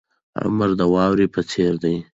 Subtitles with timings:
[0.43, 1.95] عمر د واورې په څیر دی.